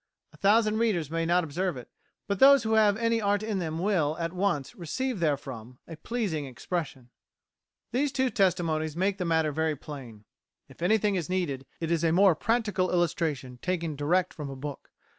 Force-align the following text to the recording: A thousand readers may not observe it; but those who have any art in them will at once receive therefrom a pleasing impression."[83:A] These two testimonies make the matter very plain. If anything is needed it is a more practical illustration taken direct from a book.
A 0.33 0.37
thousand 0.37 0.79
readers 0.79 1.11
may 1.11 1.27
not 1.27 1.43
observe 1.43 1.77
it; 1.77 1.87
but 2.25 2.39
those 2.39 2.63
who 2.63 2.73
have 2.73 2.97
any 2.97 3.21
art 3.21 3.43
in 3.43 3.59
them 3.59 3.77
will 3.77 4.17
at 4.17 4.33
once 4.33 4.73
receive 4.73 5.19
therefrom 5.19 5.77
a 5.87 5.95
pleasing 5.95 6.45
impression."[83:A] 6.45 7.09
These 7.91 8.11
two 8.11 8.29
testimonies 8.31 8.97
make 8.97 9.19
the 9.19 9.25
matter 9.25 9.51
very 9.51 9.75
plain. 9.75 10.25
If 10.67 10.81
anything 10.81 11.13
is 11.13 11.29
needed 11.29 11.67
it 11.79 11.91
is 11.91 12.03
a 12.03 12.11
more 12.11 12.33
practical 12.33 12.89
illustration 12.91 13.59
taken 13.61 13.95
direct 13.95 14.33
from 14.33 14.49
a 14.49 14.55
book. 14.55 14.89